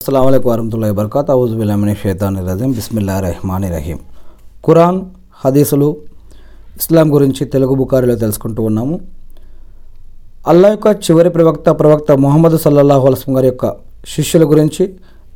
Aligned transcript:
అస్సలం 0.00 0.26
వరహతుల్లా 0.44 0.88
వబర్కాత్ 0.90 1.30
అవుజుబుల్లామిని 1.30 1.94
షేతాని 1.94 2.42
రజీం 2.46 2.70
బిస్మిల్లా 2.72 3.20
రెహమాని 3.20 3.68
రహీం 3.70 3.98
ఖురాన్ 4.66 5.00
హదీసులు 5.44 5.88
ఇస్లాం 6.78 7.14
గురించి 7.14 7.42
తెలుగు 7.44 7.74
బుకారిలో 7.74 8.14
తెలుసుకుంటూ 8.14 8.62
ఉన్నాము. 8.62 9.00
అల్లా 10.48 10.68
యొక్క 10.68 10.86
చివరి 11.06 11.30
ప్రవక్త 11.30 11.70
ప్రవక్త 11.70 12.16
మొహమ్మద్ 12.24 12.58
సల్లల్లాహు 12.58 13.06
అలస్లం 13.06 13.36
గారి 13.36 13.46
యొక్క 13.46 13.66
శిష్యుల 14.14 14.44
గురించి 14.44 14.86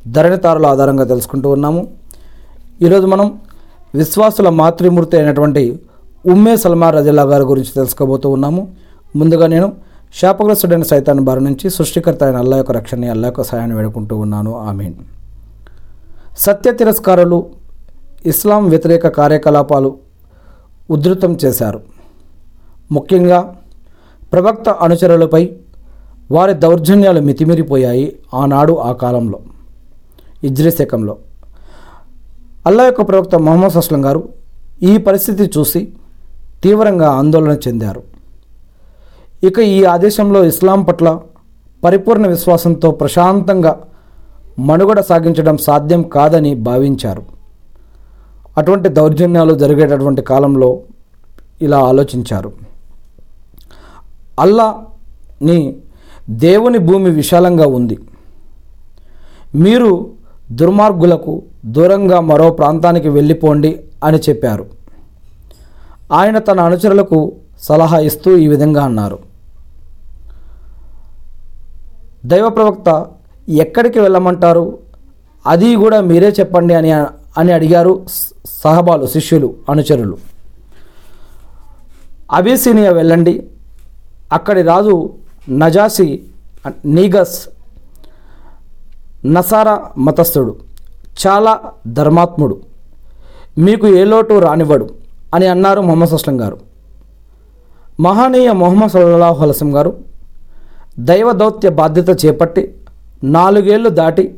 ధరణితారుల 0.07 0.65
ఆధారంగా 0.65 1.03
తెలుసుకుంటూ 1.03 1.49
ఉన్నాము. 1.49 1.83
ఈరోజు 2.81 3.05
మనం 3.05 3.29
విశ్వాసుల 3.95 4.49
మాతృమూర్తి 4.61 5.17
అయినటువంటి 5.17 5.65
ఉమ్మే 6.25 6.55
సల్మా 6.57 6.89
రజల్లా 6.89 7.23
గారి 7.33 7.47
గురించి 7.53 7.73
తెలుసుకోబోతూ 7.75 8.29
ఉన్నాము. 8.29 8.63
ముందుగా 9.15 9.47
నేను 9.47 9.69
శాపగ్రస్తుడైన 10.19 10.83
సైతాన్ 10.83 11.19
బారి 11.19 11.41
నుంచి 11.43 11.69
సృష్టికర్త 11.69 12.23
అయిన 12.23 12.37
అల్లా 12.37 12.57
యొక్క 12.57 12.71
రక్షణని 12.71 13.07
అల్లా 13.09 13.27
యొక్క 13.27 13.41
సహాయాన్ని 13.41 13.75
వేడుకుంటూ 13.75 14.17
ఉన్నాను. 14.17 14.57
ఆమీన్. 14.57 14.93
సత్య 16.37 16.71
తిరస్కారులు 16.71 17.45
ఇస్లాం 18.25 18.69
వ్యతిరేక 18.69 19.07
కార్యకలాపాలు 19.07 19.97
ఉధృతం 20.89 21.37
చేశారు. 21.45 21.81
ముఖ్యంగా 22.91 23.55
ప్రవక్త 24.33 24.69
అనుచరులపై 24.69 25.43
వారి 26.31 26.53
దౌర్జన్యాలు 26.53 27.21
మితిమిరిపోయాయి 27.21 28.19
ఆనాడు 28.33 28.73
ఆ 28.73 28.91
కాలంలో 28.91 29.39
ఇజ్రీ 30.43 30.71
శకంలో. 30.71 31.17
అల్లా 32.65 32.85
యొక్క 32.85 33.01
ప్రవక్త 33.01 33.35
మొహమ్మద్ 33.35 33.77
అస్లం 33.77 34.05
గారు 34.05 34.29
ఈ 34.83 34.97
పరిస్థితి 34.97 35.51
చూసి 35.57 35.93
తీవ్రంగా 36.63 37.09
ఆందోళన 37.11 37.57
చెందారు. 37.67 38.14
ఇక 39.47 39.59
ఈ 39.59 39.83
ఆదేశంలో 39.83 40.39
ఇస్లాం 40.45 40.81
పట్ల 40.83 41.07
పరిపూర్ణ 41.83 42.27
విశ్వాసంతో 42.27 42.91
ప్రశాంతంగా 42.91 43.73
మనుగడ 44.59 44.99
సాగించడం 44.99 45.57
సాధ్యం 45.57 46.01
కాదని 46.15 46.51
భావించారు. 46.55 47.23
అటువంటి 48.57 48.89
దౌర్జన్యాలు 48.89 49.53
జరిగేటటువంటి 49.53 50.21
కాలంలో 50.21 50.69
ఇలా 51.61 51.79
ఆలోచించారు. 51.79 52.51
అల్లాని 54.39 55.59
దేవుని 56.29 56.77
భూమి 56.77 57.09
విశాలంగా 57.09 57.67
ఉంది. 57.67 57.97
మీరు 59.55 59.91
దుర్మార్గులకు 60.51 61.33
దూరంగా 61.65 62.19
మరో 62.19 62.49
ప్రాంతానికి 62.51 63.09
వెళ్ళిపోండి 63.09 63.71
అని 64.03 64.19
చెప్పారు. 64.29 64.65
ఆయన 66.11 66.37
తన 66.39 66.59
అనుచరులకు 66.59 67.19
సలహా 67.61 67.99
ఇస్తూ 67.99 68.37
ఈ 68.37 68.47
విధంగా 68.47 68.83
అన్నారు. 68.83 69.34
దైవ 72.25 72.49
ప్రవక్త 72.49 73.05
ఎక్కడికి 73.49 73.99
వెళ్ళమంటారు? 73.99 74.77
అది 75.47 75.75
కూడా 75.75 76.01
మీరే 76.01 76.29
చెప్పండి 76.39 76.73
అని 76.73 76.91
అని 77.37 77.51
అడిగారు 77.51 78.05
సహబాలు 78.45 79.05
శిష్యులు 79.05 79.53
అనుచరులు. 79.69 80.17
అబీసినియా 82.31 82.91
వెళ్ళండి. 82.91 83.47
అక్కడి 84.33 84.61
రాజు 84.61 85.13
నజాసి 85.49 86.23
నీగస్ 86.85 87.49
నసారా 89.25 89.75
మతస్థుడు 89.97 90.55
చాలా 91.27 91.59
ధర్మాత్ముడు. 91.87 92.61
మీకు 93.57 93.87
ఏ 93.87 94.03
లోటు 94.03 94.39
రానివ్వడు 94.39 94.89
అని 95.35 95.47
అన్నారు 95.47 95.81
మొహమ్మద్ 95.81 96.13
అస్లం 96.13 96.41
గారు. 96.41 96.57
మహానీయ 97.99 98.51
మొహమ్మద్ 98.51 98.91
సల్లాహు 98.91 99.41
అలసం 99.43 99.75
గారు 99.75 100.14
దైవ 100.99 101.31
దౌత్య 101.31 101.69
బాధ్యత 101.69 102.25
చేపట్టి 102.25 102.75
నాలుగేళ్ళు 103.23 103.89
దాటి 103.89 104.35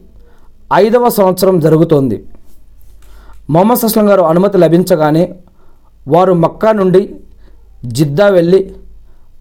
ఐదవ 0.74 1.10
సంవత్సరం 1.10 1.60
జరుగుతోంది. 1.60 2.26
మొహమ్మద్ 3.50 3.86
అస్లం 3.86 4.10
గారు 4.10 4.22
అనుమతి 4.22 4.58
లభించగానే 4.58 5.36
వారు 6.08 6.34
మక్కా 6.34 6.72
నుండి 6.72 7.16
జిద్దా 7.86 8.28
వెళ్ళి 8.28 8.76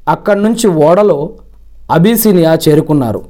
అక్కడి 0.08 0.42
నుంచి 0.42 0.66
ఓడలో 0.66 1.30
అబీసినియా 1.90 2.58
చేరుకున్నారు. 2.68 3.22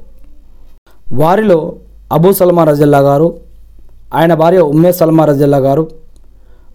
వారిలో 1.12 1.76
అబూ 2.12 2.32
సల్మా 2.32 2.64
రజల్లా 2.64 2.98
గారు 2.98 3.40
ఆయన 4.14 4.34
భార్య 4.34 4.58
ఉమ్మే 4.58 4.92
సల్మా 4.92 5.24
రజల్లా 5.24 5.58
గారు 5.58 5.90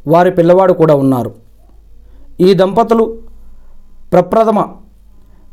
వారి 0.08 0.32
పిల్లవాడు 0.32 0.74
కూడా 0.74 0.96
ఉన్నారు. 0.96 1.34
ఈ 2.42 2.54
దంపతులు 2.54 3.18
ప్రప్రథమ 4.14 4.66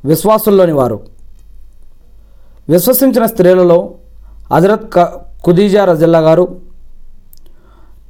విశ్వాసుల్లోని 0.05 0.73
వారు. 0.73 1.18
విశ్వసించిన 2.69 3.27
స్త్రీలలో 3.27 3.79
హజరత్ 4.55 4.87
క 4.95 5.05
ఖుదీజా 5.47 5.85
రజల్లా 5.85 6.19
గారు 6.19 6.45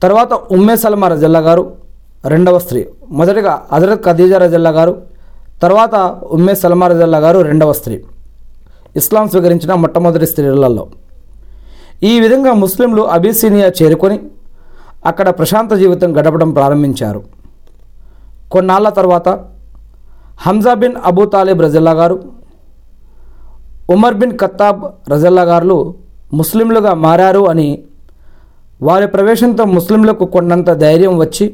తర్వాత 0.03 0.33
ఉమ్మే 0.33 0.77
సల్మా 0.77 1.09
రజల్లా 1.09 1.39
గారు 1.39 1.63
రెండవ 2.33 2.59
స్త్రీ. 2.59 2.81
మొదటిగా 3.11 3.53
హజరత్ 3.73 4.05
ఖదీజా 4.05 4.39
రజల్లా 4.39 4.71
గారు 4.71 5.03
తర్వాత 5.63 5.95
ఉమ్మే 6.37 6.55
సల్మా 6.55 6.87
రజల్లా 6.87 7.19
గారు 7.19 7.39
రెండవ 7.39 7.73
స్త్రీ. 7.73 7.97
ఇస్లాం 8.97 9.29
స్వీకరించిన 9.29 9.75
మొట్టమొదటి 9.75 10.27
స్త్రీలలో. 10.27 10.85
ఈ 12.03 12.21
విధంగా 12.21 12.53
ముస్లింలు 12.53 13.03
అబీసినియా 13.03 13.69
చేరుకొని 13.83 14.19
అక్కడ 15.07 15.29
ప్రశాంత 15.29 15.73
జీవితం 15.75 16.17
గడపడం 16.19 16.51
ప్రారంభించారు. 16.51 17.23
కొన్నాళ్ళ 18.53 18.89
తర్వాత 18.89 19.29
హంజా 20.47 20.75
బిన్ 20.75 20.97
అబూ 21.05 21.25
తాలిబ్ 21.25 21.63
రజల్లా 21.63 21.93
గారు 21.93 22.17
ఉమర్ 23.95 24.17
బిన్ 24.21 24.35
ఖత్తాబ్ 24.41 24.83
రజల్లా 25.13 25.43
గారు 25.43 25.77
ముస్లింలుగా 26.39 26.93
మారారు 27.05 27.43
అని 27.51 27.69
వారి 28.83 29.07
ప్రవేశంతో 29.07 29.65
ముస్లింలకు 29.77 30.25
కొన్నంత 30.25 30.71
ధైర్యం 30.83 31.15
వచ్చి 31.19 31.47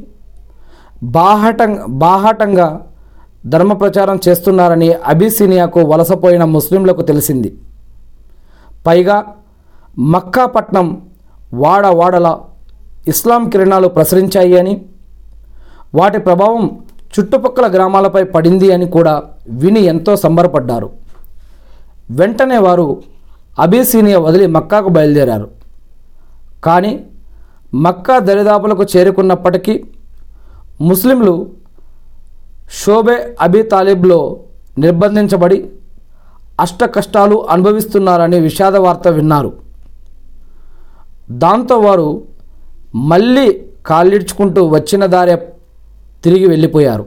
బాహటం 1.18 1.70
బాహాటంగా 1.88 2.66
ధర్మ 3.46 3.72
ప్రచారం 3.72 4.18
చేస్తున్నారని 4.28 4.88
అబిసినియాకు 5.12 5.80
వలసపోయిన 5.80 6.44
ముస్లింలకు 6.56 7.02
తెలిసింది. 7.02 7.50
పైగా 8.86 9.16
మక్కాపట్నం 10.14 10.86
వాడ 11.62 11.86
వాడల 12.00 12.28
ఇస్లాం 13.08 13.42
కిరణాలు 13.50 13.88
ప్రసరించాయి 13.88 14.58
అని 14.58 14.74
వాటి 15.94 16.18
ప్రభావం 16.18 16.64
చుట్టుపక్కల 17.14 17.66
గ్రామాలపై 17.74 18.24
పడింది 18.34 18.68
అని 18.74 18.86
కూడా 18.96 19.14
విని 19.62 19.80
ఎంతో 19.92 20.16
సంబరపడ్డారు. 20.16 20.88
వెంటనే 22.10 22.58
వారు 22.58 23.02
అబీసీనియా 23.58 24.18
వదిలి 24.18 24.46
మక్కాకు 24.46 24.88
బయలుదేరారు. 24.88 25.50
కానీ 26.64 27.06
మక్కా 27.74 28.18
దరిదాపులకు 28.18 28.84
చేరుకున్నప్పటికీ 28.96 29.84
ముస్లింలు 30.80 31.50
షోబే 32.84 33.36
అబీ 33.40 33.62
తాలిబ్లో 33.62 34.40
నిర్బంధించబడి 34.78 35.70
అష్ట 36.60 36.84
కష్టాలు 36.84 37.48
అనుభవిస్తున్నారని 37.50 38.40
విషాద 38.40 38.76
వార్త 38.76 39.08
విన్నారు. 39.08 39.52
దాంతో 41.30 41.78
వారు 41.78 42.22
మళ్ళీ 42.94 43.64
కాళ్ళిడ్చుకుంటూ 43.86 44.66
వచ్చిన 44.66 45.06
దారి 45.06 45.36
తిరిగి 46.24 46.46
వెళ్ళిపోయారు. 46.48 47.06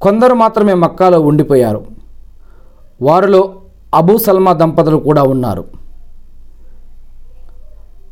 కొందరు 0.00 0.34
మాత్రమే 0.34 0.74
మక్కాలో 0.74 1.20
ఉండిపోయారు. 1.20 1.84
వారిలో 3.02 3.54
అబూ 3.94 4.18
సల్మా 4.18 4.52
దంపతులు 4.52 4.96
కూడా 4.96 5.22
ఉన్నారు. 5.22 5.64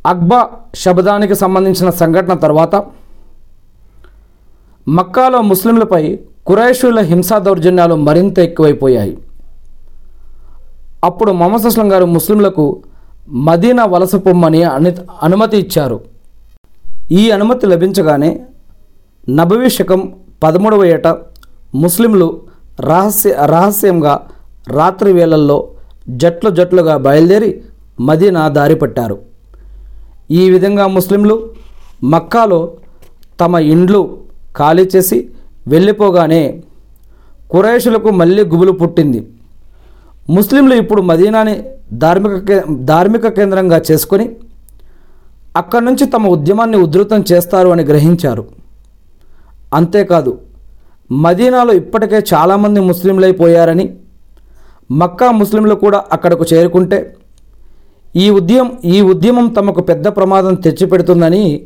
అక్బా 0.05 0.47
శబదానికి 0.75 1.35
సంబంధించిన 1.35 1.89
సంఘటన 1.89 2.33
తర్వాత 2.33 2.75
మక్కాలో 4.87 5.41
ముస్లింలపై 5.41 6.19
కురైషుల 6.45 6.99
హింసా 6.99 7.37
దౌర్జన్యాలు 7.37 7.95
మరింత 7.95 8.39
ఎక్కువైపోయాయి. 8.39 9.17
అప్పుడు 11.03 11.31
మొహమ్మద్ 11.31 11.65
అస్లం 11.65 11.91
గారు 11.91 12.05
ముస్లింలకు 12.05 12.83
మదీనా 13.29 13.85
వలస 13.85 14.15
పొమ్మని 14.15 14.63
అను 14.63 14.95
అనుమతి 15.23 15.57
ఇచ్చారు. 15.57 15.99
ఈ 17.11 17.31
అనుమతి 17.31 17.65
లభించగానే 17.65 18.45
నబవి 19.29 19.69
శకం 19.69 20.13
పదమూడవ 20.43 20.85
ఏట 20.85 21.07
ముస్లింలు 21.75 22.41
రహస్య 22.79 23.31
రహస్యంగా 23.45 24.21
రాత్రి 24.67 25.11
వేళల్లో 25.17 25.57
జట్లు 26.21 26.49
జట్లుగా 26.49 26.97
బయలుదేరి 27.05 27.49
మదీనా 28.07 28.43
దారి 28.57 28.75
పట్టారు. 28.75 29.17
ఈ 30.31 30.43
విధంగా 30.49 30.87
ముస్లింలు 30.87 31.35
మక్కాలో 32.13 32.59
తమ 33.41 33.55
ఇండ్లు 33.73 34.01
ఖాళీ 34.57 34.85
చేసి 34.95 35.17
వెళ్ళిపోగానే 35.67 36.41
కురేషులకు 37.51 38.09
మళ్ళీ 38.21 38.43
గుబులు 38.51 38.71
పుట్టింది. 38.71 39.19
ముస్లింలు 40.29 40.75
ఇప్పుడు 40.81 41.01
మదీనాని 41.01 41.55
ధార్మిక 42.03 42.35
కే 42.49 42.57
ధార్మిక 42.91 43.27
కేంద్రంగా 43.37 43.77
చేసుకొని 43.91 44.25
అక్కడి 45.61 45.83
నుంచి 45.85 46.05
తమ 46.05 46.27
ఉద్యమాన్ని 46.27 46.77
ఉధృతం 46.85 47.23
చేస్తారు 47.31 47.69
అని 47.75 47.83
గ్రహించారు. 47.83 48.43
అంతేకాదు 49.77 50.31
మదీనాలో 51.09 51.73
ఇప్పటికే 51.73 52.19
చాలామంది 52.33 52.79
ముస్లింలైపోయారని 52.79 53.85
మక్కా 54.91 55.31
ముస్లింలు 55.31 55.75
కూడా 55.75 56.03
అక్కడకు 56.11 56.45
చేరుకుంటే 56.53 57.15
ఈ 58.15 58.29
ఉద్యమం 58.29 58.77
ఈ 58.85 59.01
ఉద్యమం 59.01 59.47
తమకు 59.47 59.81
పెద్ద 59.81 60.07
ప్రమాదం 60.07 60.55
తెచ్చిపెడుతుందని 60.55 61.65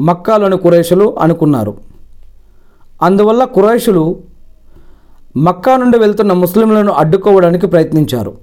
మక్కాలోని 0.00 0.56
కురైషులు 0.56 1.16
అనుకున్నారు. 1.20 1.74
అందువల్ల 3.02 3.44
కురైషులు 3.44 4.16
మక్కా 5.36 5.76
నుండి 5.76 5.98
వెళ్తున్న 5.98 6.32
ముస్లింలను 6.32 6.92
అడ్డుకోవడానికి 6.92 7.66
ప్రయత్నించారు. 7.66 8.36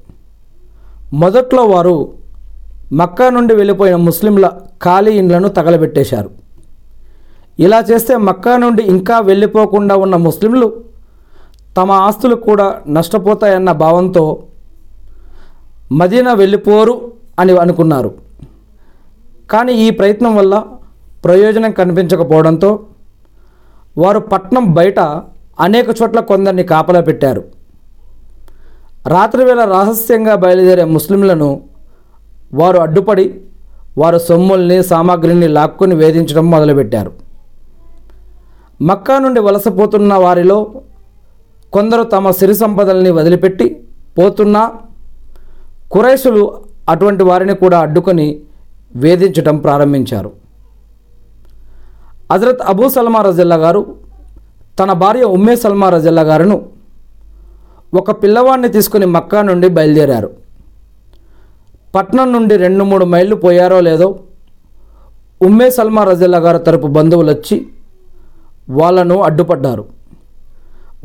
మొదట్లో 1.14 1.64
వారు 1.64 2.14
మక్కా 2.94 3.30
నుండి 3.30 3.56
వెళ్ళిపోయిన 3.56 3.96
ముస్లింల 3.96 4.52
ఖాళీ 4.84 5.12
ఇండ్లను 5.12 5.48
తగలబెట్టేశారు. 5.48 6.30
ఇలా 7.60 7.84
చేస్తే 7.92 8.18
మక్కా 8.18 8.58
నుండి 8.58 8.84
ఇంకా 8.84 9.20
వెళ్ళిపోకుండా 9.20 9.96
ఉన్న 9.96 10.16
ముస్లింలు 10.16 10.84
తమ 11.78 11.92
ఆస్తులు 11.92 12.36
కూడా 12.36 12.66
నష్టపోతాయన్న 12.88 13.72
భావంతో 13.84 14.26
మదీనా 15.92 16.34
వెళ్ళిపోరు 16.34 16.94
అని 17.40 17.54
అనుకున్నారు. 17.58 18.12
కానీ 19.52 19.74
ఈ 19.86 19.90
ప్రయత్నం 19.90 20.36
వల్ల 20.36 20.64
ప్రయోజనం 21.26 21.72
కనిపించకపోవడంతో 21.72 22.70
వారు 23.98 24.20
పట్నం 24.20 24.66
బయట 24.74 25.00
అనేక 25.66 25.88
చోట్ల 25.90 26.20
కొందరిని 26.20 26.64
కాపలా 26.64 27.02
పెట్టారు. 27.02 27.44
రాత్రివేళ 29.08 29.62
రహస్యంగా 29.66 30.36
బయలుదేరే 30.36 30.84
ముస్లింలను 30.96 31.50
వారు 32.54 32.78
అడ్డుపడి 32.78 33.26
వారు 33.98 34.18
సొమ్ముల్ని 34.18 34.84
సామాగ్రిని 34.84 35.48
లాక్కొని 35.48 35.96
వేధించడం 35.96 36.46
మొదలుపెట్టారు. 36.52 37.12
మక్కా 38.82 39.16
నుండి 39.20 39.40
వలసపోతున్న 39.40 40.14
వారిలో 40.14 40.58
కొందరు 41.74 42.04
తమ 42.14 42.32
సిరి 42.40 42.56
సంపదల్ని 42.56 43.12
వదిలిపెట్టి 43.18 43.68
పోతున్నా 44.18 44.62
కురైషులు 45.94 46.44
అటువంటి 46.90 47.24
వారిని 47.30 47.56
కూడా 47.64 47.78
అడ్డుకొని 47.86 48.28
వేధించటం 49.04 49.56
ప్రారంభించారు. 49.66 50.32
హజరత్ 52.32 52.62
అబూ 52.72 52.86
సల్మా 52.90 53.20
రజల్లా 53.28 53.58
గారు 53.64 53.82
తన 54.80 54.92
భార్య 55.04 55.26
ఉమ్మే 55.36 55.56
సల్మా 55.64 55.90
రజల్లా 55.96 56.24
గారును 56.30 56.58
ఒక 58.00 58.12
పిల్లవాడిని 58.24 58.70
తీసుకుని 58.76 59.06
మక్కా 59.16 59.42
నుండి 59.50 59.68
బయలుదేరారు. 59.78 60.30
పట్నం 61.96 62.28
నుండి 62.36 62.56
రెండు 62.64 62.84
మూడు 62.84 63.06
మైళ్ళు 63.06 63.36
పోయారో 63.44 63.80
లేదో 63.88 64.08
ఉమ్మే 65.48 65.68
సల్మా 65.70 66.04
రజల్లా 66.04 66.40
గారు 66.46 66.58
తరపు 66.58 66.88
బంధువులు 66.98 67.32
వచ్చి 67.36 67.58
వాళ్ళను 68.70 69.18
అడ్డుపడ్డారు. 69.24 69.86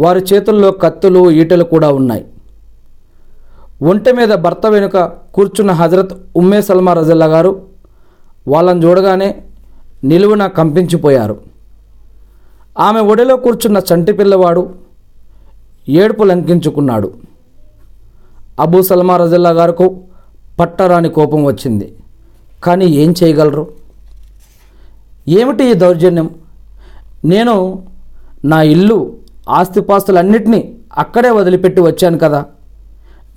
వారి 0.01 0.21
చేతుల్లో 0.33 0.71
కత్తులు 0.73 1.31
ఈటలు 1.31 1.65
కూడా 1.65 1.89
ఉన్నాయి. 1.89 2.25
ఒంటె 3.83 4.13
మీద 4.13 4.29
భర్త 4.29 4.67
వెనుక 4.67 4.99
కూర్చున్న 5.35 5.71
హజరత్ 5.71 6.13
ఉమ్మే 6.37 6.63
సల్మా 6.63 6.93
రజల్లా 6.93 7.27
గారు 7.27 7.63
వాళ్ళని 8.49 8.85
చూడగానే 8.85 9.29
నిలువున 10.05 10.47
కంపించిపోయారు. 10.47 11.37
ఆమె 12.79 13.01
ఒడిలో 13.01 13.37
కూర్చున్న 13.37 13.83
చంటి 13.93 14.13
పిల్లవాడు 14.13 14.75
ఏడుపు 15.89 16.25
లంకించుకున్నాడు. 16.25 17.13
అబూ 18.61 18.83
సల్మా 18.83 19.17
రజల్లా 19.17 19.51
గారుకు 19.51 20.01
పట్టరాని 20.61 21.09
కోపం 21.09 21.45
వచ్చింది. 21.45 21.95
కానీ 22.65 22.87
ఏం 22.87 23.15
చేయగలరు? 23.23 23.67
ఏమిటి 25.29 25.65
ఈ 25.71 25.75
దౌర్జన్యం? 25.75 26.31
నేను 27.25 27.85
నా 28.45 28.63
ఇల్లు 28.63 28.99
ఆస్తిపాస్తులన్నిటినీ 29.51 30.77
అక్కడే 30.99 31.31
వదిలిపెట్టి 31.31 31.81
వచ్చాను 31.81 32.19
కదా. 32.19 32.45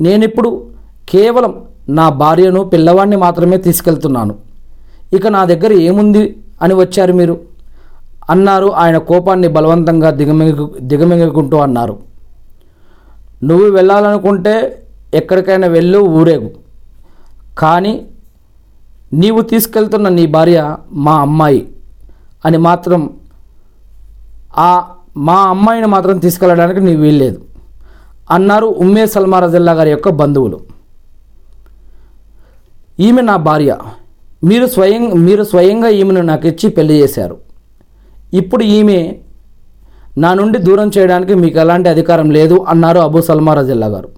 నేనిప్పుడు 0.02 0.68
కేవలం 1.10 1.62
నా 1.90 2.10
భార్యను 2.10 2.64
పిల్లవాడిని 2.64 3.16
మాత్రమే 3.16 3.58
తీసుకెళ్తున్నాను. 3.58 4.36
ఇక 5.14 5.28
నా 5.28 5.46
దగ్గర 5.46 5.74
ఏముంది 5.74 6.36
అని 6.62 6.74
వచ్చారు 6.74 7.14
మీరు? 7.14 7.40
అన్నారు 8.30 8.68
ఆయన 8.68 8.98
కోపాన్ని 8.98 9.48
బలవంతంగా 9.48 10.10
దిగమింగు 10.10 10.76
దిగమింగుకుంటూ 10.82 11.58
అన్నారు. 11.58 12.00
నువ్వు 13.44 13.72
వెళ్ళాలనుకుంటే 13.72 14.84
ఎక్కడికైనా 15.14 15.68
వెళ్ళు 15.68 16.00
ఊరేగు. 16.00 16.52
కానీ 17.58 18.08
నీవు 19.14 19.42
తీసుకెళ్తున్న 19.42 20.10
నీ 20.10 20.26
భార్య 20.26 20.78
మా 20.92 21.16
అమ్మాయి 21.16 21.68
అని 22.46 22.58
మాత్రం 22.58 23.10
ఆ 24.58 24.84
మా 25.18 25.34
అమ్మాయిని 25.34 25.88
మాత్రం 25.88 26.18
తీసుకెళ్ళడానికి 26.18 26.80
నీ 26.80 26.96
వీల్లేదు 26.96 27.42
అన్నారు 28.32 28.66
ఉమ్మే 28.66 29.06
సల్మా 29.06 29.40
రజల్లా 29.40 29.72
గారి 29.72 29.90
యొక్క 29.90 30.10
బంధువులు. 30.10 30.60
ఈమె 33.00 33.22
నా 33.22 33.36
భార్య. 33.36 33.78
మీరు 34.44 34.68
స్వయం 34.68 35.26
మీరు 35.26 35.44
స్వయంగా 35.44 35.88
ఈమెను 35.88 36.22
నాకు 36.22 36.48
ఇచ్చి 36.48 36.70
పెళ్ళి 36.70 36.94
చేశారు. 36.94 37.38
ఇప్పుడు 38.34 38.64
ఈమె 38.64 39.16
నా 40.18 40.34
నుండి 40.34 40.58
దూరం 40.58 40.92
చేయడానికి 40.98 41.34
మీకు 41.34 41.60
ఎలాంటి 41.60 41.90
అధికారం 41.90 42.30
లేదు 42.30 42.66
అన్నారు 42.68 43.00
అబూ 43.00 43.22
సల్మా 43.22 43.54
రజిల్లా 43.54 43.88
గారు. 43.88 44.10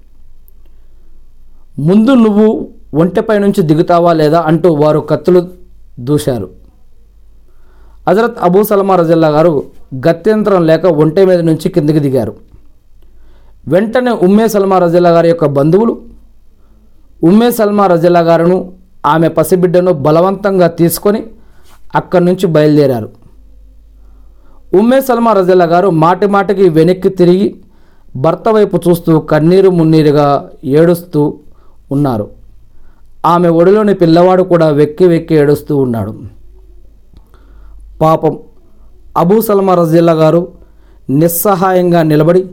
ముందు 1.79 2.11
నువ్వు 2.11 2.67
ఒంటెపై 2.93 3.39
నుంచి 3.39 3.61
దిగుతావా 3.61 4.13
లేదా 4.13 4.41
అంటూ 4.41 4.73
వారు 4.73 4.99
కత్తులు 4.99 5.49
దూశారు. 5.99 6.49
హజరత్ 8.09 8.37
అబూ 8.41 8.63
సల్మా 8.63 8.95
రజిల్లా 8.95 9.27
గారు 9.27 9.63
గత్యంతరం 10.07 10.65
లేక 10.65 10.85
ఒంటె 10.85 11.25
మీద 11.25 11.39
నుంచి 11.39 11.69
కిందికి 11.69 11.99
దిగారు. 11.99 12.33
వెంటనే 13.67 14.11
ఉమ్మే 14.11 14.47
సల్మా 14.47 14.77
రజల్లా 14.79 15.09
గారి 15.09 15.29
యొక్క 15.29 15.45
బంధువులు 15.45 15.93
ఉమ్మే 17.23 17.51
సల్మా 17.51 17.87
రజల్లా 17.87 18.19
గారును 18.19 18.73
ఆమె 19.05 19.27
పసిబిడ్డను 19.27 19.91
బలవంతంగా 19.91 20.67
తీసుకొని 20.67 21.23
అక్కడి 21.95 22.25
నుంచి 22.25 22.47
బయలుదేరారు. 22.47 23.09
ఉమ్మే 24.79 25.01
సల్మా 25.01 25.33
రజల్లా 25.33 25.65
గారు 25.65 25.89
మాటి 25.89 26.27
మాటికి 26.27 26.69
వెనక్కి 26.69 27.09
తిరిగి 27.09 27.55
భర్త 28.15 28.49
వైపు 28.49 28.79
చూస్తూ 28.87 29.19
కన్నీరు 29.19 29.69
మున్నీరుగా 29.69 30.49
ఏడుస్తూ 30.63 31.21
ఉన్నారు. 31.91 32.27
ఆమె 33.25 33.49
ఒడిలోని 33.49 33.93
పిల్లవాడు 33.93 34.43
కూడా 34.43 34.69
వెక్కి 34.69 35.07
వెక్కి 35.07 35.35
ఏడుస్తూ 35.35 35.77
ఉన్నాడు. 35.77 36.13
పాపం 38.01 38.39
అబూ 39.17 39.41
సల్మా 39.41 39.75
రజిల్లా 39.75 40.13
గారు 40.13 40.47
నిస్సహాయంగా 41.09 42.03
నిలబడి 42.03 42.45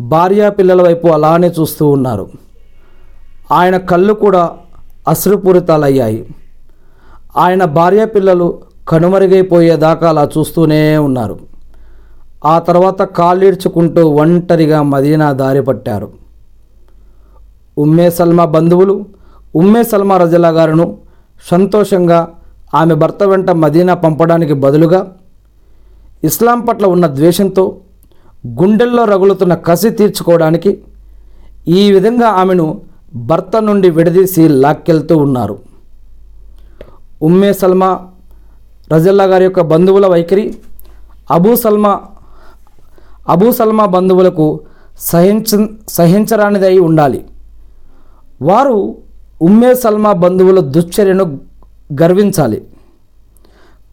భార్యా 0.00 0.50
పిల్లల 0.50 0.82
వైపు 0.82 1.08
అలానే 1.08 1.52
చూస్తూ 1.60 1.88
ఉన్నారు. 1.90 2.30
ఆయన 3.52 3.76
కళ్ళు 3.76 4.12
కూడా 4.12 4.50
అశ్రుపూరితాలయ్యాయి. 5.08 6.34
ఆయన 7.36 7.64
భార్య 7.64 8.04
పిల్లలు 8.04 8.58
కనుమరుగైపోయేదాకా 8.88 10.08
అలా 10.08 10.28
చూస్తూనే 10.38 10.98
ఉన్నారు. 10.98 11.38
ఆ 12.44 12.58
తర్వాత 12.58 13.02
కాళ్ళీడ్చుకుంటూ 13.02 14.08
ఒంటరిగా 14.08 14.82
మదీనా 14.82 15.32
దారి 15.32 15.62
పట్టారు. 15.62 16.10
ఉమ్మే 17.78 18.10
సల్మా 18.10 18.44
బంధువులు 18.44 19.04
ఉమ్మే 19.56 19.82
సల్మా 19.82 20.16
రజలా 20.16 20.48
గారును 20.48 20.96
సంతోషంగా 21.50 22.28
ఆమె 22.74 22.94
భర్త 22.94 23.22
వెంట 23.22 23.50
మదీనా 23.50 23.94
పంపడానికి 23.94 24.52
బదులుగా 24.52 25.12
ఇస్లాం 26.24 26.60
పట్ల 26.60 26.86
ఉన్న 26.86 27.06
ద్వేషంతో 27.06 27.76
గుండెల్లో 28.46 29.04
రగులుతున్న 29.04 29.54
కసి 29.54 29.90
తీర్చుకోవడానికి 29.90 30.78
ఈ 31.68 31.92
విధంగా 31.92 32.28
ఆమెను 32.28 32.80
భర్త 33.14 33.62
నుండి 33.62 33.90
విడదీసి 33.90 34.48
లాక్కెళ్తూ 34.48 35.16
ఉన్నారు. 35.16 35.58
ఉమ్మే 37.22 37.52
సల్మా 37.52 38.08
రజల్లా 38.92 39.24
గారి 39.24 39.44
యొక్క 39.44 39.60
బంధువుల 39.60 40.06
వైఖరి 40.06 40.54
అబూ 41.30 41.56
సల్మా 41.56 42.00
అబూ 43.28 43.52
సల్మా 43.52 43.86
బంధువులకు 43.86 44.60
సహించ 44.98 45.66
సహించరానిది 45.88 46.66
అయి 46.66 46.78
ఉండాలి. 46.78 47.24
వారు 48.42 48.96
ఉమ్మే 49.42 49.74
సల్మా 49.74 50.12
బంధువుల 50.12 50.60
దుశ్చర్యను 50.60 51.40
గర్వించాలి. 52.02 52.62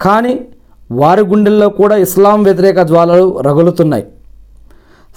కానీ 0.01 0.47
వారి 0.91 1.21
గుండెల్లో 1.21 1.69
కూడా 1.69 1.95
ఇస్లాం 1.95 2.43
వ్యతిరేక 2.43 2.81
జ్వాలలు 2.81 3.39
రగులుతున్నాయి. 3.39 4.05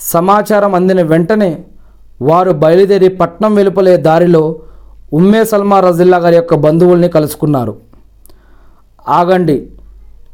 సమాచారం 0.01 0.75
అందిన 0.75 1.03
వెంటనే 1.03 1.65
వారు 2.23 2.51
బయలుదేరి 2.51 3.09
పట్నం 3.09 3.55
వెలుపలే 3.55 3.97
దారిలో 3.97 4.61
ఉమ్మే 5.13 5.45
సల్మా 5.45 5.81
రజిల్లా 5.81 6.19
గారి 6.19 6.37
యొక్క 6.37 6.55
బంధువుల్ని 6.55 7.09
కలుసుకున్నారు. 7.09 7.77
ఆగండి 9.09 9.71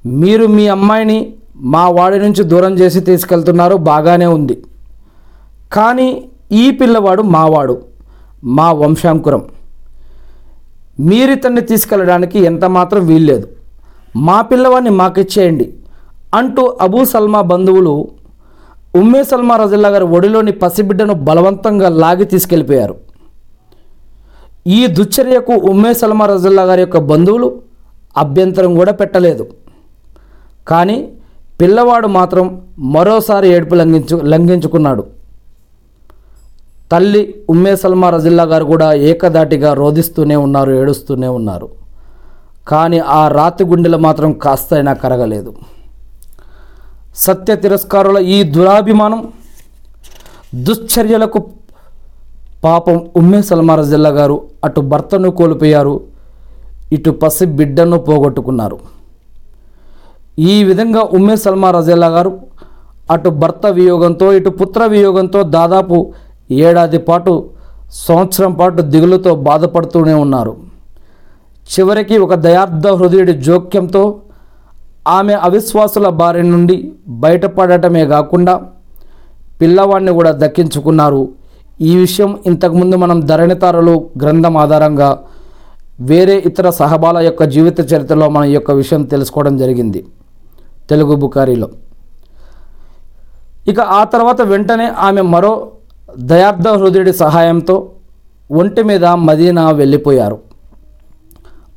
మీరు 0.07 0.47
మీ 0.47 0.69
అమ్మాయిని 0.69 1.35
మా 1.57 1.89
వాడి 1.89 2.19
నుంచి 2.19 2.43
దూరం 2.43 2.75
చేసి 2.75 3.01
తీసుకెళ్తున్నారు 3.01 3.77
బాగానే 3.77 4.27
ఉంది. 4.27 4.63
కానీ 5.73 6.25
ఈ 6.53 6.71
పిల్లవాడు 6.71 7.23
మావాడు 7.23 7.83
మా 8.45 8.73
వంశాంకురం. 8.73 9.45
మీరితన్ని 11.01 11.61
తీసుకెళ్ళడానికి 11.61 12.39
ఎంత 12.39 12.65
మాత్రం 12.65 13.07
వీల్లేదు. 13.07 13.49
మా 14.17 14.43
పిల్లవాడిని 14.43 14.91
మాకిచ్చేయండి 14.91 15.75
అంటూ 16.35 16.77
అబూ 16.81 17.05
సల్మా 17.05 17.41
బంధువులు 17.41 18.09
ఉమ్మే 18.97 19.25
సల్మా 19.25 19.57
రజల్లా 19.57 19.89
గారి 19.89 20.05
ఒడిలోని 20.05 20.53
పసిబిడ్డను 20.53 21.15
బలవంతంగా 21.15 21.89
లాగి 21.89 22.25
తీసుకెళ్ళిపోయారు. 22.25 22.95
ఈ 24.67 24.87
దుశ్చర్యకు 24.87 25.53
ఉమ్మే 25.53 25.95
సల్మా 25.95 26.27
రజుల్లా 26.27 26.63
గారి 26.63 26.81
యొక్క 26.81 26.99
బంధువులు 26.99 27.61
అభ్యంతరం 28.17 28.75
కూడా 28.75 28.93
పెట్టలేదు. 28.93 29.47
కానీ 30.69 31.09
పిల్లవాడు 31.61 32.07
మాత్రం 32.07 32.63
మరోసారి 32.79 33.49
ఏడుపు 33.49 33.75
లంఘించు 33.75 34.21
లంఘించుకున్నాడు. 34.23 35.05
తల్లి 36.93 37.35
ఉమ్మే 37.51 37.77
సల్మా 37.77 38.11
రజిల్లా 38.11 38.45
గారు 38.45 38.65
కూడా 38.65 38.93
ఏకదాటిగా 38.93 39.75
రోధిస్తూనే 39.75 40.37
ఉన్నారు 40.37 40.73
ఏడుస్తూనే 40.73 41.29
ఉన్నారు. 41.29 41.84
కానీ 42.71 42.99
ఆ 43.19 43.23
రాతి 43.39 43.65
గుండెలు 43.71 43.99
మాత్రం 44.07 44.31
కాస్తైనా 44.45 44.93
కరగలేదు. 45.03 45.51
సత్య 47.25 47.55
తిరస్కారుల 47.65 48.19
ఈ 48.37 48.39
దురాభిమానం 48.55 49.21
దుశ్చర్యలకు 50.67 51.41
పాపం 52.65 52.97
ఉమ్మే 53.21 53.41
సల్మార 53.51 53.81
జిల్లా 53.93 54.11
గారు 54.19 54.37
అటు 54.67 54.81
భర్తను 54.93 55.31
కోల్పోయారు 55.39 55.95
ఇటు 56.93 57.11
పసి 57.23 57.47
బిడ్డను 57.59 57.97
పోగొట్టుకున్నారు. 58.09 58.79
ఈ 60.53 60.57
విధంగా 60.69 61.03
ఉమ్మే 61.17 61.37
సల్మా 61.45 61.71
రజిల్లా 61.79 62.09
గారు 62.17 62.33
అటు 63.15 63.31
భర్త 63.43 63.67
వియోగంతో 63.79 64.27
ఇటు 64.39 64.51
పుత్ర 64.61 64.87
వియోగంతో 64.95 65.41
దాదాపు 65.57 65.97
ఏడాది 66.51 66.99
పాటు 67.09 67.33
సంవత్సరం 68.07 68.53
పాటు 68.61 68.83
దిగులుతో 68.93 69.33
బాధపడుతూనే 69.49 70.15
ఉన్నారు. 70.15 70.55
చివరికి 71.69 72.19
ఒక 72.19 72.35
దయార్థ 72.35 72.87
హృదయుడి 72.87 73.33
జోక్యంతో 73.33 74.21
ఆమె 75.09 75.35
అవిశ్వాసుల 75.35 76.09
బారి 76.09 76.43
నుండి 76.43 76.93
బయటపడటమే 77.09 78.07
కాకుండా 78.07 78.55
పిల్లవాడిని 79.61 80.13
కూడా 80.13 80.31
దక్కించుకున్నారు. 80.33 81.29
ఈ 81.81 81.97
విషయం 81.97 82.39
ఇంతకుముందు 82.47 82.97
మనం 82.97 83.21
ధరణితారులు 83.21 83.95
గ్రంథం 84.23 84.57
ఆధారంగా 84.57 85.09
వేరే 86.01 86.37
ఇతర 86.47 86.71
సహబాల 86.71 87.19
యొక్క 87.19 87.43
జీవిత 87.45 87.81
చరిత్రలో 87.93 88.29
మన 88.29 88.45
యొక్క 88.45 88.71
విషయం 88.71 89.03
తెలుసుకోవడం 89.03 89.57
జరిగింది. 89.57 90.05
తెలుగు 90.91 91.15
బుకారీలో. 91.17 91.69
ఇక 93.69 93.81
ఆ 93.81 94.05
తర్వాత 94.05 94.43
వెంటనే 94.43 94.87
ఆమె 94.99 95.21
మరో 95.21 95.71
దయార్థ 96.19 96.69
హృదయుడి 96.69 97.13
సహాయంతో 97.13 97.77
ఒంటి 98.51 98.83
మీద 98.83 99.05
మదీనా 99.05 99.71
వెళ్ళిపోయారు. 99.71 100.39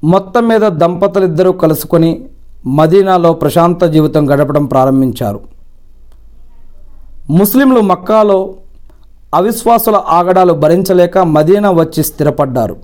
మొత్తం 0.04 0.48
మీద 0.48 0.62
దంపతులిద్దరూ 0.62 1.52
కలుసుకొని 1.52 2.26
మదీనాలో 2.66 3.34
ప్రశాంత 3.34 3.84
జీవితం 3.84 4.34
గడపడం 4.34 4.66
ప్రారంభించారు. 4.66 5.40
ముస్లింలు 7.30 7.82
మక్కాలో 7.82 8.56
అవిశ్వాసుల 9.36 10.02
ఆగడాలు 10.08 10.54
భరించలేక 10.54 11.18
మదీనా 11.18 11.72
వచ్చి 11.72 12.04
స్థిరపడ్డారు. 12.04 12.78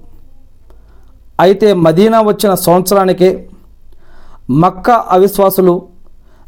అయితే 1.40 1.74
మదీనా 1.74 2.22
వచ్చిన 2.22 2.54
సంవత్సరానికే 2.54 3.50
మక్కా 4.50 5.06
అవిశ్వాసులు 5.10 5.82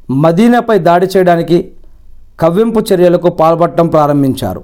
మదీనాపై 0.10 0.78
దాడి 0.78 1.08
చేయడానికి 1.18 1.72
కవ్వింపు 2.40 2.80
చర్యలకు 2.80 3.30
పాల్పడటం 3.30 3.88
ప్రారంభించారు. 3.88 4.64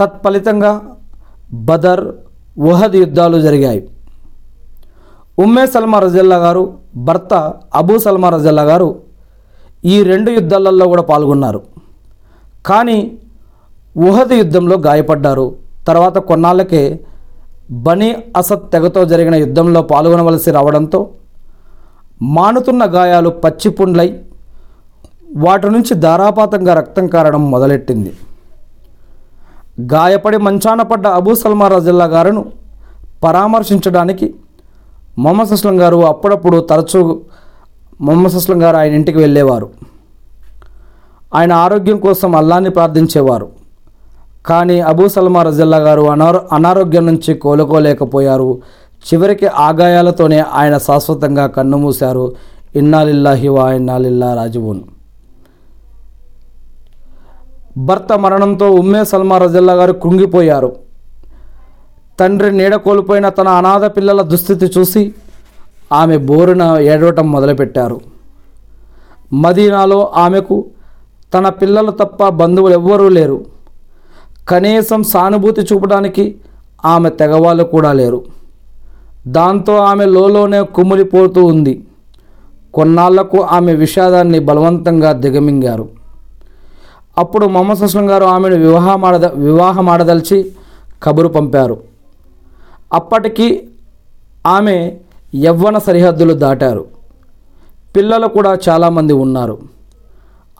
తత్ఫలితంగా 0.00 0.82
బదర్ 1.52 2.12
ఉహద్ 2.58 2.96
యుద్ధాలు 2.96 3.40
జరిగాయి. 3.40 3.88
ఉమ్మే 5.38 5.66
సల్మా 5.66 5.98
రజల్లా 5.98 6.36
గారు 6.36 6.74
భర్త 6.96 7.34
అబూ 7.74 7.98
సల్మా 7.98 8.28
రజల్లా 8.28 8.62
గారు 8.62 9.00
ఈ 9.84 10.02
రెండు 10.02 10.30
యుద్ధాలలో 10.30 10.86
కూడా 10.86 11.02
పాల్గొన్నారు. 11.02 11.60
కానీ 12.66 13.18
ఉహద్ 13.96 14.32
యుద్ధంలో 14.32 14.76
గాయపడ్డారు. 14.78 15.54
తర్వాత 15.88 16.18
కొన్నాళ్ళకే 16.18 17.00
బనీ 17.70 18.16
అసద్ 18.36 18.70
తెగతో 18.72 19.04
జరిగిన 19.04 19.34
యుద్ధంలో 19.34 19.82
పాల్గొనవలసి 19.82 20.50
రావడంతో 20.50 21.10
మానుతున్న 22.22 22.84
గాయాలు 22.84 23.28
పచ్చిపుండ్లై 23.28 24.20
వాటి 25.36 25.70
నుంచి 25.70 25.94
ధారాపాతంగా 25.94 26.74
రక్తం 26.74 27.06
కారడం 27.06 27.50
మొదలెట్టింది. 27.50 28.12
గాయపడి 29.92 30.36
మంచాన 30.36 30.82
పడ్డ 30.82 31.06
అబూ 31.06 31.34
సల్మా 31.34 31.78
జిల్లా 31.78 32.04
గారును 32.04 32.44
పరామర్శించడానికి 33.24 34.34
మొహమ్మద్ 35.18 35.52
అస్లం 35.52 35.80
గారు 35.80 36.06
అప్పుడప్పుడు 36.06 36.60
తరచూ 36.60 37.20
మొహమ్మద్ 38.00 38.34
అస్లం 38.34 38.62
గారు 38.62 38.76
ఆయన 38.76 38.92
ఇంటికి 38.92 39.18
వెళ్ళేవారు. 39.18 39.70
ఆయన 41.34 41.52
ఆరోగ్యం 41.52 41.98
కోసం 41.98 42.36
అల్లాన్ని 42.36 42.70
ప్రార్థించేవారు. 42.70 43.48
కానీ 44.46 44.80
అబూ 44.80 45.08
సల్మా 45.08 45.42
రజిల్లా 45.42 45.76
గారు 45.76 46.02
అనారో 46.02 46.40
అనారోగ్యం 46.52 47.06
నుంచి 47.06 47.34
కోలుకోలేకపోయారు. 47.34 48.58
చివరికి 49.04 49.46
ఆగాయాలతోనే 49.46 50.40
ఆయన 50.40 50.78
శాశ్వతంగా 50.78 51.46
కన్నుమూశారు 51.46 52.32
ఇన్నాలిల్లాహి 52.74 53.48
వా 53.48 53.72
ఇన్నాలిల్లా 53.72 54.34
రాజువున్. 54.34 54.80
భర్త 57.76 58.18
మరణంతో 58.18 58.70
ఉమ్మే 58.70 59.04
సల్మా 59.04 59.38
రజల్లా 59.38 59.72
గారు 59.72 59.92
కృంగిపోయారు. 59.92 60.83
తండ్రి 62.20 62.52
నీడ 62.52 62.74
కోల్పోయిన 62.74 63.28
తన 63.28 63.48
అనాథ 63.48 63.84
పిల్లల 63.84 64.22
దుస్థితి 64.22 64.66
చూసి 64.78 65.14
ఆమె 65.92 66.16
బోరున 66.16 66.76
ఏడవటం 66.80 67.32
మొదలుపెట్టారు. 67.32 68.00
మదీనాలో 69.32 70.12
ఆమెకు 70.16 70.64
తన 71.34 71.48
పిల్లలు 71.48 71.90
తప్ప 71.90 72.28
బంధువులు 72.28 72.72
ఎవ్వరూ 72.72 73.08
లేరు. 73.08 73.44
కనీసం 74.48 75.02
సానుభూతి 75.02 75.60
చూపడానికి 75.60 76.36
ఆమె 76.84 77.10
తెగవాళ్ళు 77.10 77.64
కూడా 77.64 77.92
లేరు. 77.92 78.24
దాంతో 79.26 79.76
ఆమె 79.76 80.04
లోలోనే 80.04 80.62
కుమిలిపోతూ 80.62 81.44
ఉంది. 81.44 81.84
కొన్నాళ్ళకు 82.74 83.38
ఆమె 83.42 83.74
విషాదాన్ని 83.74 84.38
బలవంతంగా 84.38 85.12
దిగమింగారు. 85.12 85.88
అప్పుడు 87.18 87.46
మొహమ్మద్ 87.46 87.82
అస్లం 87.82 88.10
గారు 88.10 88.24
ఆమెను 88.24 88.56
వివాహమాడద 88.56 89.26
వివాహమాడదలిచి 89.26 90.52
కబురు 91.02 91.28
పంపారు. 91.28 91.93
అప్పటికి 92.94 93.68
ఆమె 94.46 94.96
యవ్వన 95.34 95.78
సరిహద్దులు 95.78 96.34
దాటారు. 96.34 96.86
పిల్లలు 97.96 98.26
కూడా 98.26 98.58
చాలామంది 98.68 99.12
ఉన్నారు. 99.12 99.58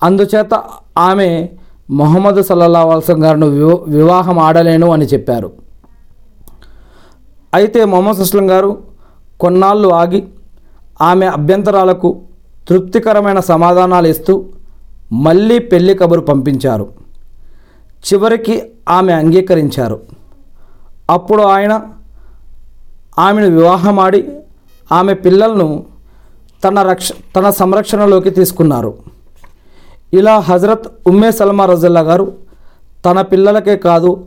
అందుచేత 0.03 0.63
ఆమె 0.99 1.49
మొహమ్మద్ 1.91 2.43
సల్లల్లా 2.43 2.85
వల్సం 2.85 3.25
గారిను 3.25 3.47
వివాహం 3.89 4.39
ఆడలేను 4.39 4.93
అని 4.93 5.05
చెప్పారు. 5.05 5.53
అయితే 7.55 7.85
మొహమ్మద్ 7.85 8.17
సుస్లం 8.17 8.51
గారు 8.51 8.79
కొన్నాళ్ళు 9.41 9.89
ఆగి 9.89 10.25
ఆమె 11.03 11.27
అభ్యంతరాలకు 11.27 12.21
తృప్తికరమైన 12.69 13.41
సమాధానాలు 13.41 14.09
ఇస్తూ 14.09 14.45
మళ్ళీ 15.13 15.59
పెళ్ళి 15.59 15.95
కబురు 15.95 16.21
పంపించారు. 16.21 16.93
చివరికి 18.13 18.63
ఆమె 18.89 19.13
అంగీకరించారు. 19.13 20.01
అప్పుడు 21.11 21.43
ఆయన 21.43 21.81
ఆమెను 23.19 23.49
వివాహమాడి 23.57 24.29
ఆమె 24.93 25.15
పిల్లలను 25.15 25.85
తన 26.65 26.83
రక్ష 26.83 27.13
తన 27.37 27.51
సంరక్షణలోకి 27.51 28.31
తీసుకున్నారు. 28.31 28.95
ఇలా 30.13 30.39
హజరత్ 30.39 30.89
ఉమ్మే 31.07 31.33
సల్మా 31.33 31.67
రజల్లా 31.67 32.01
గారు 32.01 32.33
తన 33.05 33.21
పిల్లలకే 33.21 33.77
కాదు 33.77 34.25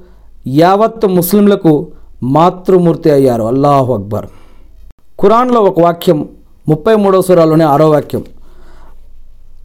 యావత్ 0.48 1.06
ముస్లింలకు 1.06 1.88
మాతృమూర్తి 2.24 3.12
అయ్యారు. 3.12 3.44
అల్లాహు 3.44 3.94
అక్బర్. 3.94 4.26
ఖురాన్లో 5.20 5.62
ఒక 5.62 5.82
వాక్యం 5.82 6.30
ముప్పై 6.70 6.96
మూడవ 6.96 7.22
సూరాలోని 7.22 7.64
ఆరో 7.64 7.90
వాక్యం. 7.90 8.24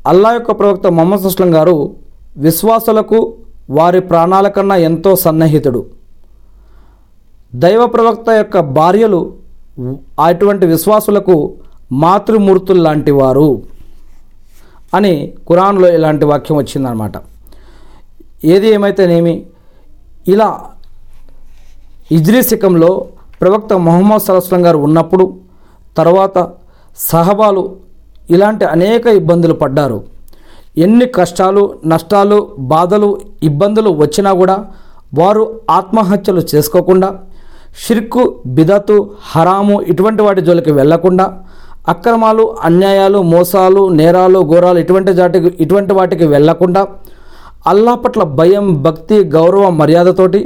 అల్లా 0.07 0.33
యొక్క 0.33 0.50
ప్రవక్త 0.50 0.87
మొహమ్మద్ 0.87 1.23
సుస్లం 1.23 1.55
గారు 1.55 1.95
విశ్వాసులకు 2.37 3.35
వారి 3.71 4.00
ప్రాణాల 4.00 4.49
కన్నా 4.49 4.76
ఎంతో 4.76 5.17
సన్నిహితుడు. 5.17 5.87
దైవ 7.52 7.87
ప్రవక్త 7.87 8.30
యొక్క 8.30 8.61
భార్యలు 8.61 9.21
అటువంటి 10.21 10.66
విశ్వాసులకు 10.66 11.37
మాతృమూర్తులు 11.92 12.82
లాంటి 12.82 13.11
వారు 13.11 13.49
అని 14.94 15.12
ఖురాన్లో 15.49 15.88
ఇలాంటి 15.88 16.25
వాక్యం 16.25 16.56
వచ్చిందనమాట 16.56 17.16
ఏది 18.44 18.66
ఏమైతేనేమి 18.66 19.35
ఇలా 20.28 20.49
ఇజ్రీశకంలో 22.11 23.06
ప్రవక్త 23.40 23.73
మొహమ్మద్ 23.73 24.23
సలస్లం 24.23 24.66
గారు 24.66 24.78
ఉన్నప్పుడు 24.78 25.25
తర్వాత 25.97 26.38
సహబాలు 26.99 27.62
ఇలాంటి 28.30 28.64
అనేక 28.64 29.06
ఇబ్బందులు 29.06 29.52
పడ్డారు. 29.52 29.99
ఎన్ని 30.76 31.06
కష్టాలు 31.06 31.62
నష్టాలు 31.87 32.38
బాధలు 32.59 33.09
ఇబ్బందులు 33.42 33.90
వచ్చినా 33.90 34.32
కూడా 34.32 34.56
వారు 35.18 35.61
ఆత్మహత్యలు 35.71 36.42
చేసుకోకుండా 36.54 37.09
షిర్కు 37.73 38.23
బిదతు 38.47 38.97
హరాము 39.23 39.81
ఇటువంటి 39.83 40.23
వాటి 40.23 40.41
జోలికి 40.41 40.73
వెళ్ళకుండా 40.73 41.26
అక్రమాలు 41.88 42.55
అన్యాయాలు 42.64 43.19
మోసాలు 43.23 43.88
నేరాలు 43.88 44.41
ఘోరాలు 44.43 44.79
ఇటువంటి 44.79 45.12
జాటికి 45.12 45.50
ఇటువంటి 45.61 45.95
వాటికి 45.95 46.25
వెళ్ళకుండా 46.25 46.83
అల్లా 47.67 47.95
పట్ల 47.95 48.23
భయం 48.23 48.83
భక్తి 48.83 49.17
గౌరవ 49.37 49.71
మర్యాదతోటి 49.71 50.41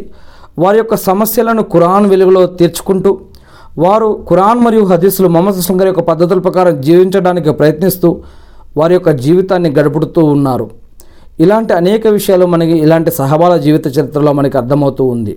వారి 0.59 0.79
యొక్క 0.79 0.95
సమస్యలను 0.95 1.63
ఖురాన్ 1.73 2.07
వెలుగులో 2.07 2.47
తీర్చుకుంటూ 2.47 3.11
వారు 3.79 4.25
ఖురాన్ 4.29 4.61
మరియు 4.61 4.85
హదీసులు 4.85 5.29
మొహమ్మద్ 5.29 5.57
అస్లం 5.57 5.81
గారి 5.81 5.89
యొక్క 5.89 6.01
పద్ధతుల 6.01 6.39
ప్రకారం 6.39 6.81
జీవించడానికి 6.81 7.51
ప్రయత్నిస్తూ 7.51 8.09
వారి 8.77 8.95
యొక్క 8.95 9.11
జీవితాన్ని 9.11 9.71
గడుపుతూ 9.71 10.25
ఉన్నారు. 10.25 10.71
ఇలాంటి 11.41 11.73
అనేక 11.73 12.07
విషయాలు 12.07 12.47
మనకి 12.47 12.73
ఇలాంటి 12.73 13.11
సహబాల 13.11 13.57
జీవిత 13.57 13.87
చరిత్రలో 13.99 14.33
మనకి 14.33 14.57
అర్థమవుతూ 14.59 15.05
ఉంది. 15.05 15.35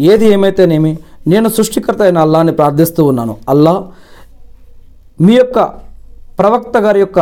ఏది 0.00 0.26
ఏమైతేనేమి 0.32 0.98
నేను 1.26 1.48
సృష్టికర్త 1.48 2.02
అయిన 2.02 2.18
అల్లాని 2.18 2.52
ప్రార్థిస్తూ 2.52 3.04
ఉన్నాను. 3.04 3.36
అల్లా 3.48 3.84
మీ 5.20 5.34
యొక్క 5.34 5.58
ప్రవక్త 6.38 6.78
గారి 6.78 7.00
యొక్క 7.00 7.20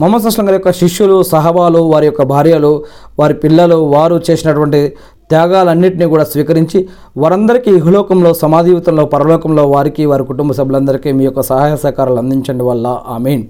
మొహమ్మద్ 0.00 0.26
అస్లం 0.26 0.46
గారి 0.46 0.54
యొక్క 0.54 0.70
శిష్యులు 0.70 1.22
సహబాలు 1.22 1.78
వారి 1.78 2.06
యొక్క 2.06 2.22
భార్యలు 2.22 2.84
వారి 3.18 3.34
పిల్లలు 3.34 3.74
వారు 3.74 4.20
చేసినటువంటి 4.30 4.92
త్యాగాలన్నింటినీ 5.30 6.06
కూడా 6.06 6.24
స్వీకరించి 6.24 6.88
వారందరికీ 7.16 7.70
ఇహలోకంలో 7.70 8.34
సమాధివితంలో 8.34 9.06
పరలోకంలో 9.06 9.66
వారికి 9.70 10.06
వారి 10.06 10.24
కుటుంబ 10.24 10.52
సభ్యులందరికీ 10.52 11.12
మీ 11.12 11.24
యొక్క 11.24 11.40
సహాయ 11.40 11.76
సహకారాలు 11.76 12.16
అందించండి. 12.16 12.64
వల్ల 12.64 13.00
ఆమెన్. 13.08 13.42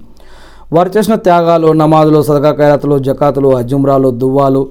వారు 0.72 0.98
చేసిన 0.98 1.14
త్యాగాలు 1.14 1.72
నమాజులు 1.72 2.22
సదకా 2.22 2.52
ఖైరాతులు 2.52 2.98
జకాతులు 2.98 3.56
అజుమ్రాలు 3.56 4.10
దువ్వాలు 4.10 4.68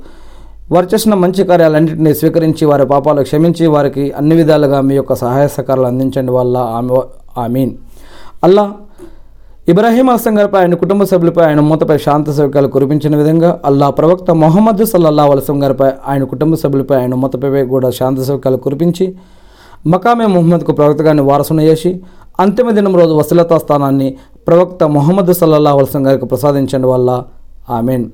వారు 0.74 0.88
చేసిన 0.93 1.13
మంచి 1.24 1.41
కార్యాలన్నింటినీ 1.43 2.13
స్వీకరించి 2.13 2.63
వారి 2.65 2.86
పాపాలు 2.86 3.21
క్షమించి 3.24 3.65
వారికి 3.67 4.12
అన్ని 4.12 4.36
విధాలుగా 4.36 4.81
మీ 4.81 4.95
యొక్క 4.95 5.13
సహాయ 5.13 5.47
సహకారాలు 5.47 5.88
అందించండి 5.88 6.31
వల్ల 6.31 6.57
ఆమె 6.77 7.00
ఆమీన్. 7.43 7.71
అల్లా 8.43 8.63
ఇబ్రాహీం 9.71 10.09
అస్లం 10.09 10.38
గారిపై 10.39 10.59
ఆయన 10.62 10.74
కుటుంబ 10.74 11.03
సభ్యులపై 11.03 11.43
ఆయన 11.45 11.59
మూతపై 11.59 11.97
శాంత 11.97 12.29
సౌక్యాలు 12.31 12.67
కురిపించిన 12.67 13.15
విధంగా 13.15 13.50
అల్లా 13.65 13.89
ప్రవక్త 13.89 14.31
మొహమ్మద్ 14.31 14.83
సల్లల్లా 14.86 15.25
వలసం 15.25 15.63
గారిపై 15.63 15.89
ఆయన 16.07 16.24
కుటుంబ 16.24 16.55
సభ్యులపై 16.55 16.95
ఆయన 16.95 17.15
మూతపై 17.15 17.63
కూడా 17.65 17.89
శాంత 17.89 18.21
సౌక్యాలు 18.21 18.57
కురిపించి 18.57 19.07
మకామే 19.88 20.25
ముహమ్మద్కు 20.25 20.71
ప్రవక్తగాన్ని 20.71 21.24
వారసును 21.24 21.62
చేసి 21.62 21.91
అంతిమ 22.39 22.71
దినం 22.71 22.95
రోజు 22.95 23.13
వసలతా 23.13 23.57
స్థానాన్ని 23.57 24.09
ప్రవక్త 24.47 24.83
మొహమ్మద్ 24.83 25.33
సల్లల్లా 25.33 25.74
వలసం 25.74 26.07
గారికి 26.07 26.25
ప్రసాదించండి 26.25 26.88
వల్ల 26.88 27.24
ఆమెన్. 27.69 28.05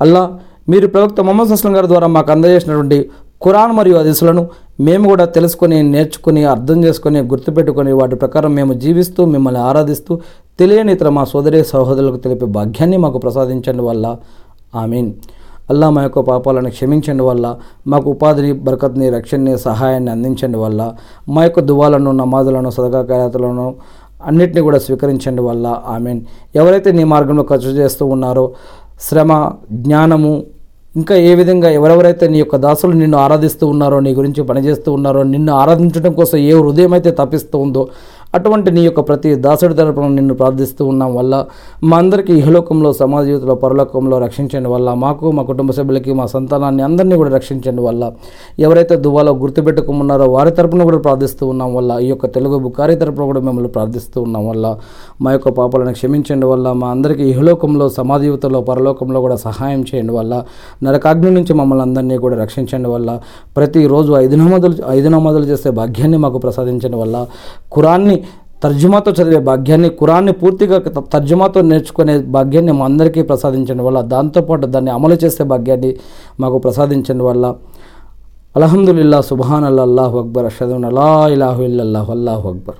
అల్లా 0.00 0.22
మీరు 0.70 0.86
ప్రవక్త 0.86 1.20
మొహమ్మద్ 1.20 1.52
అస్లం 1.52 1.76
గారి 1.76 1.86
ద్వారా 1.86 2.06
మాకు 2.06 2.30
అందజేసినటువంటి 2.32 2.98
ఖురాన్ 3.44 3.72
మరియు 3.72 3.96
హదీసులను 3.96 4.42
మేము 4.80 5.08
కూడా 5.08 5.24
తెలుసుకొని 5.24 5.82
నేర్చుకుని 5.82 6.44
అర్థం 6.44 6.84
చేసుకొని 6.84 7.20
గుర్తుపెట్టుకొని 7.20 7.92
వాటి 7.92 8.16
ప్రకారం 8.16 8.54
మేము 8.54 8.72
జీవిస్తూ 8.74 9.24
మిమ్మల్ని 9.24 9.60
ఆరాధిస్తూ 9.60 10.14
తెలియని 10.58 10.92
ఇతర 10.92 11.08
మా 11.08 11.24
సోదరి 11.24 11.64
సహోదరులకు 11.64 12.16
తెలిపే 12.16 12.46
భాగ్యాన్ని 12.46 12.96
మాకు 12.96 13.18
ప్రసాదించండి 13.18 13.82
వల్ల. 13.82 14.16
ఆమీన్. 14.74 15.10
అల్లా 15.70 15.90
మా 15.90 16.02
యొక్క 16.02 16.20
పాపాలను 16.20 16.70
క్షమించండి 16.70 17.22
వల్ల. 17.22 17.56
మాకు 17.86 18.10
ఉపాధిని 18.10 18.52
బరకత్ని 18.52 19.10
రక్షణని 19.10 19.58
సహాయాన్ని 19.58 20.10
అందించండి 20.10 20.58
వల్ల. 20.58 20.94
మా 21.28 21.42
యొక్క 21.44 21.60
దువాలను 21.60 22.12
నమాజులను 22.12 22.70
సదకా 22.70 23.02
కార్యతలను 23.02 23.74
అన్నిటిని 24.22 24.60
కూడా 24.60 24.78
స్వీకరించండి 24.78 25.42
వల్ల. 25.42 25.66
ఆమెన్. 25.86 26.20
ఎవరైతే 26.54 26.92
నీ 26.92 27.04
మార్గంలో 27.04 27.42
ఖర్చు 27.42 27.70
చేస్తూ 27.70 28.06
ఉన్నారో 28.06 28.52
శ్రమ 29.00 29.52
జ్ఞానము 29.72 30.32
ఇంకా 30.94 31.14
ఏ 31.22 31.32
విధంగా 31.34 31.68
ఎవరెవరైతే 31.70 32.24
నీ 32.28 32.38
యొక్క 32.38 32.56
దాసులు 32.56 32.94
నిన్ను 32.94 33.18
ఆరాధిస్తూ 33.18 33.64
ఉన్నారో 33.66 33.98
నీ 34.00 34.12
గురించి 34.14 34.40
పనిచేస్తూ 34.44 34.90
ఉన్నారో 34.92 35.20
నిన్ను 35.24 35.52
ఆరాధించడం 35.54 36.12
కోసం 36.12 36.38
ఏ 36.44 36.54
హృదయం 36.58 36.92
అయితే 36.92 37.10
తప్పిస్తూ 37.12 37.58
ఉందో 37.58 37.82
అటువంటి 38.34 38.70
నీ 38.70 38.84
యొక్క 38.84 39.00
ప్రతి 39.00 39.34
దాసుడి 39.34 39.74
తరపున 39.74 40.06
నిన్ను 40.06 40.34
ప్రార్థిస్తూ 40.34 40.84
ఉన్నాం 40.84 41.14
వల్ల 41.14 41.44
మా 41.84 41.98
అందరికీ 41.98 42.32
ఇహలోకంలో 42.32 42.92
సమాజ 42.92 43.26
జీవితంలో 43.26 43.54
పరలోకంలో 43.54 44.18
రక్షించండి 44.18 44.68
వల్ల 44.68 44.94
మాకు 44.94 45.30
మా 45.30 45.42
కుటుంబ 45.42 45.70
సభ్యులకి 45.72 46.12
మా 46.12 46.26
సంతానాన్ని 46.26 46.82
అందరినీ 46.82 47.16
కూడా 47.16 47.30
రక్షించండి 47.30 47.82
వల్ల. 47.82 48.12
ఎవరైతే 48.58 48.96
దువ్వాలో 48.96 49.32
గుర్తుపెట్టుకున్నారో 49.34 50.24
వారి 50.24 50.50
తరపున 50.50 50.84
కూడా 50.84 50.98
ప్రార్థిస్తూ 50.98 51.46
ఉన్నాం 51.46 51.74
వల్ల. 51.74 51.98
ఈ 51.98 52.08
యొక్క 52.08 52.26
తెలుగు 52.26 52.58
బుకారి 52.58 52.96
తరపున 52.96 53.24
కూడా 53.24 53.40
మిమ్మల్ని 53.40 53.68
ప్రార్థిస్తూ 53.68 54.22
ఉన్నాం 54.22 54.48
వల్ల. 54.48 54.76
మా 55.22 55.32
యొక్క 55.32 55.48
పాపాలను 55.48 55.92
క్షమించండి 55.92 56.46
వల్ల. 56.46 56.72
మా 56.72 56.90
అందరికీ 56.90 57.24
ఇహలోకంలో 57.24 57.88
సమాజ 57.88 58.20
జీవితంలో 58.22 58.60
పరలోకంలో 58.60 59.20
కూడా 59.20 59.36
సహాయం 59.36 59.80
చేయండి 59.80 60.12
వల్ల. 60.12 60.44
నరకాగ్ని 60.82 61.30
నుంచి 61.30 61.54
మమ్మల్ని 61.54 61.82
అందరినీ 61.82 62.18
కూడా 62.18 62.36
రక్షించండి 62.36 62.88
వల్ల. 62.88 63.20
ప్రతిరోజు 63.56 64.12
ఐదు 64.16 64.36
నమోదులు 64.36 64.76
ఐదు 64.88 65.08
నమోదులు 65.08 65.44
చేసే 65.44 65.70
భాగ్యాన్ని 65.70 66.18
మాకు 66.18 66.38
ప్రసాదించండి 66.38 66.96
వల్ల. 66.96 67.26
ఖురాన్ని 67.72 68.19
తర్జుమాతో 68.64 69.10
చదివే 69.18 69.40
భాగ్యాన్ని 69.50 69.88
ఖురాన్ని 70.00 70.32
పూర్తిగా 70.40 70.78
తర్జుమాతో 71.14 71.60
నేర్చుకునే 71.70 72.14
భాగ్యాన్ని 72.36 72.72
మా 72.78 72.84
అందరికీ 72.84 73.22
ప్రసాదించండి 73.22 73.82
వల్ల 73.82 74.00
దాంతోపాటు 74.14 74.66
దాన్ని 74.74 74.90
అమలు 74.96 75.16
చేసే 75.24 75.44
భాగ్యాన్ని 75.52 75.90
మాకు 76.40 76.58
ప్రసాదించండి 76.58 77.24
వల్ల. 77.24 77.46
అలహందుల్లా 78.56 79.18
సుబాన్ 79.20 79.64
అల్లాహు 79.64 80.18
అక్బర్ 80.18 80.46
అషదున్ 80.46 80.84
అలా 80.84 81.08
ఇలాహు 81.34 81.60
ఇల్లల్లాహు 81.62 82.10
అల్లాహు 82.16 82.46
అక్బర్. 82.52 82.78